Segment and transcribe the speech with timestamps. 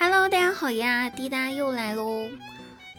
[0.00, 2.28] Hello，大家好呀，滴答又来喽。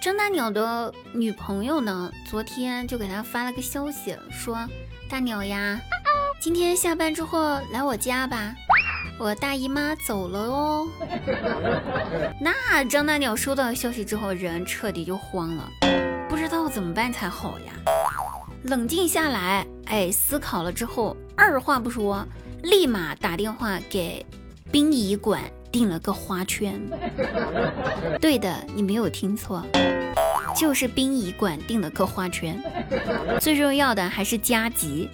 [0.01, 4.67] 张大鸟的女朋友呢，昨天就给他发了个消息，说
[5.09, 5.79] 大鸟呀，
[6.41, 8.53] 今天下班之后来我家吧，
[9.17, 10.89] 我大姨妈走了哦。
[12.41, 15.69] 那张大鸟收到消息之后，人彻底就慌了，
[16.27, 17.71] 不知道怎么办才好呀。
[18.63, 22.27] 冷静下来，哎，思考了之后，二话不说，
[22.61, 24.25] 立马打电话给
[24.69, 25.41] 殡仪馆
[25.71, 26.79] 订了个花圈。
[28.19, 29.63] 对的，你没有听错，
[30.55, 32.61] 就是殡仪馆订了个花圈。
[33.39, 35.09] 最重要的还是加急，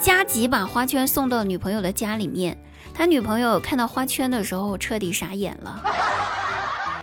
[0.00, 2.56] 加急把花圈送到女朋友的家里面。
[2.94, 5.82] 他女朋友看到花圈的时候，彻底傻眼了。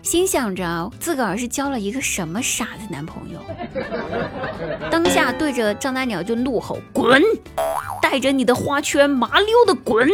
[0.01, 3.39] 心想着自个儿是交了一个什么傻子男朋友，
[4.91, 7.21] 当下对着张大鸟就怒吼：“滚！
[8.15, 10.07] 带着你的花圈麻溜的滚！”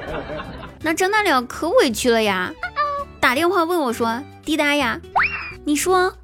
[0.80, 2.50] 那张大鸟可委屈了呀，
[3.20, 4.98] 打电话问我说：“滴答呀，
[5.66, 6.14] 你说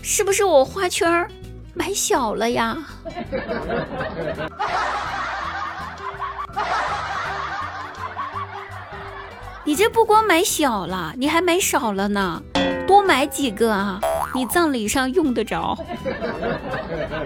[0.00, 1.28] 是不是我花圈
[1.74, 2.78] 买小了呀？”
[9.64, 12.42] 你这不光买小了，你还买少了呢，
[12.86, 14.00] 多买几个啊！
[14.34, 15.76] 你葬礼上用得着。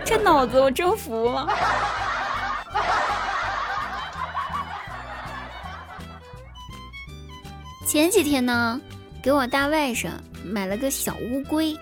[0.05, 1.49] 这脑子我真服了。
[7.87, 8.81] 前几天呢，
[9.23, 10.11] 给我大外甥
[10.45, 11.75] 买了个小乌龟，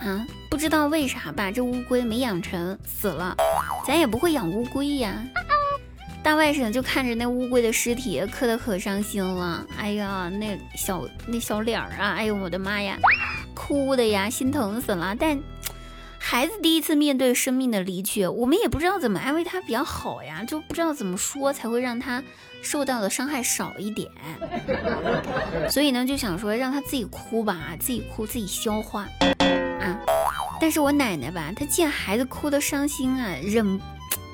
[0.00, 3.36] 啊，不知道为啥把这乌龟没养成，死了，
[3.86, 5.24] 咱也不会养乌龟呀。
[6.22, 9.64] 大外甥就看着那乌龟的尸体，磕得可伤心了。
[9.78, 12.98] 哎呀，那小那小脸儿啊，哎呦我的妈呀，
[13.54, 15.14] 哭的呀，心疼死了。
[15.18, 15.38] 但
[16.34, 22.20] 孩子第一次面对生命的离去，我们也不知道怎么安慰他比较好呀，就不知道怎么说才会让他
[22.60, 24.10] 受到的伤害少一点。
[25.70, 30.00] 所以呢，就想说让他自己哭吧，自己哭自己消化啊。
[30.60, 33.80] 但是我奶奶吧，她见孩子哭得伤心啊，忍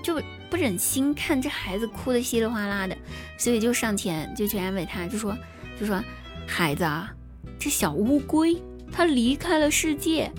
[0.02, 0.18] 就。
[0.48, 2.96] 不忍心看这孩子哭得稀里哗啦的，
[3.38, 5.36] 所以就上前就去安慰他，就说
[5.78, 6.02] 就说
[6.44, 7.12] 孩子啊，
[7.56, 10.32] 这小乌龟它离开了世界，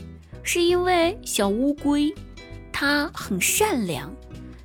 [0.44, 2.14] 是因为小乌龟
[2.72, 4.12] 它很善良，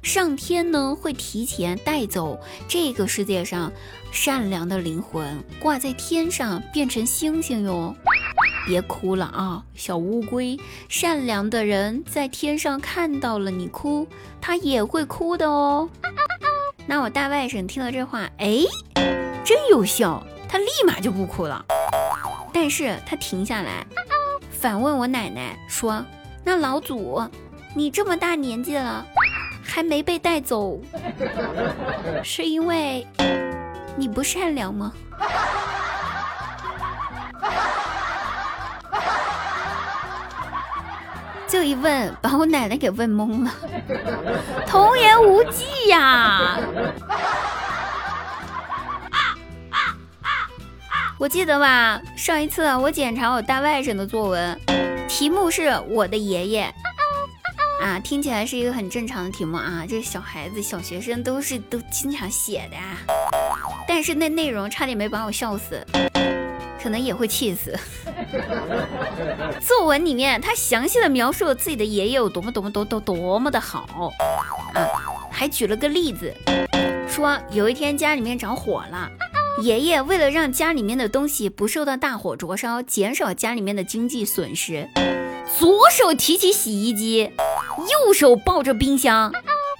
[0.03, 3.71] 上天呢会提前带走这个世界上
[4.11, 7.95] 善良的灵魂，挂在天上变成星星哟。
[8.67, 10.59] 别哭了啊，小乌龟！
[10.89, 14.09] 善良的人在天上看到了你哭，
[14.41, 15.89] 他也会哭的哦。
[16.85, 18.65] 那我大外甥听了这话，哎，
[19.45, 21.65] 真有效，他立马就不哭了。
[22.53, 23.87] 但是他停下来，
[24.59, 26.03] 反问我奶奶说
[26.43, 27.22] ：“那老祖，
[27.75, 29.05] 你这么大年纪了，
[29.62, 30.81] 还没被带走，
[32.25, 33.06] 是因为
[33.97, 34.91] 你不善良吗？”
[41.47, 43.53] 这一问，把我奶奶给问懵了，
[44.66, 46.59] 童言无忌呀！
[51.19, 54.60] 我记得吧，上一次我检查我大外甥的作文，
[55.09, 56.75] 题目是我的爷爷
[57.81, 62.99] 啊，听起来是一个很正常的题目啊，这小孩子、小学生都是都经常写的，啊
[63.88, 65.82] 但是那内容差点没把我笑死。
[66.78, 67.77] 可能也会气死。
[69.60, 74.12] 作文里面，他详细的描述了自己的爷爷有多么多么多多多么的好
[74.72, 74.87] 啊，
[75.33, 76.33] 还举了个例子，
[77.09, 79.10] 说有一天家里面着火了，
[79.62, 84.89] 爷爷为了让家里面的东西不受到大火灼烧，减少家里面的经济损失，
[85.59, 87.33] 左手提起洗衣机，
[88.06, 89.33] 右手抱着冰箱，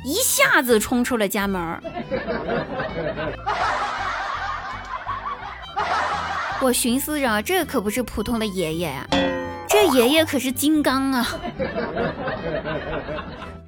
[0.07, 1.79] 一下子冲出了家门。
[6.63, 9.07] 我寻思着，这可不是普通的爷爷呀，
[9.69, 11.29] 这爷爷可是金刚啊，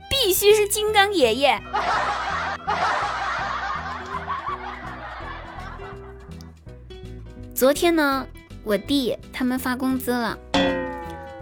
[0.08, 1.60] 必须是金刚爷爷。
[7.59, 8.25] 昨天呢，
[8.63, 10.39] 我弟他们发工资了，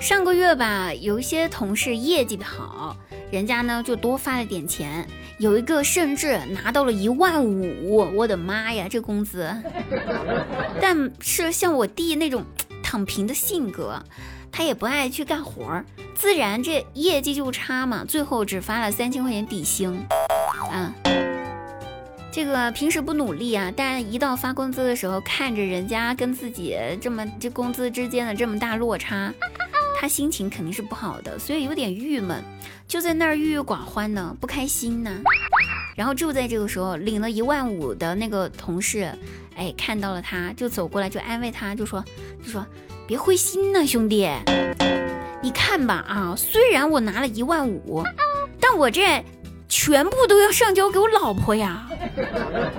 [0.00, 2.96] 上个月吧，有一些同事业绩好，
[3.30, 5.06] 人家呢就多发了点钱。
[5.38, 9.46] 有一个甚至拿到了一万五，我的妈呀，这工资！
[10.80, 12.42] 但是像我弟那种
[12.82, 14.02] 躺平的性格，
[14.50, 15.84] 他也不爱去干活儿，
[16.14, 18.06] 自然这业绩就差嘛。
[18.08, 19.90] 最后只发了三千块钱底薪，
[20.72, 20.94] 啊，
[22.36, 29.32] 这个平时不努力啊，但一到发工资的时候，看着人家跟自己这么这工资之间的这么大落差。
[29.98, 32.44] 他心情肯定是不好的，所以有点郁闷，
[32.86, 35.10] 就在那儿郁郁寡欢呢，不开心呢。
[35.96, 39.10] 然后就在这个时候，领了一万五的那个同事
[39.56, 42.04] 哎，看到了他，就走过来就安慰他，就说
[42.44, 42.66] 就说
[43.06, 44.28] 别灰心呐，兄弟，
[45.40, 48.04] 你看吧啊，虽然我拿了一万五，
[48.60, 49.24] 但我这
[49.70, 51.88] 全部都要上交给我老婆呀，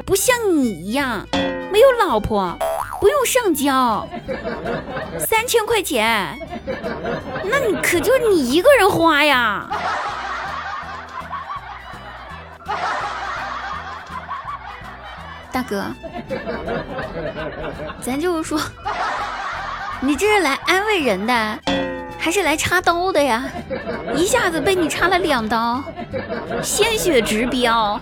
[0.05, 1.27] 不像你一样
[1.71, 2.57] 没有老婆。
[2.99, 4.07] 不用上交，
[5.19, 6.35] 三千块钱，
[7.43, 9.69] 那你可就你一个人花呀，
[15.51, 15.85] 大哥，
[18.01, 18.59] 咱就是说，
[20.01, 21.59] 你这是来安慰人的，
[22.17, 23.45] 还是来插刀的呀？
[24.15, 25.83] 一下子被你插了两刀，
[26.63, 28.01] 鲜血直飙。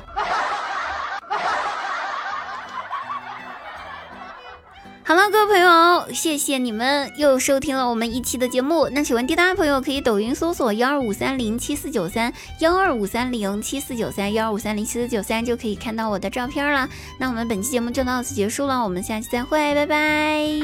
[5.07, 8.89] 好了，各位朋友，谢谢你们又收听了我们一期的节目。
[8.89, 16.89] 那喜欢滴答的朋友可以抖音搜索幺二五三零七四九三幺二五三零七四九三幺二五三零七四九三就可以看到我的照片了。
[17.19, 20.59] 那我们本期节目就到此结束了，我们下期再会，拜拜。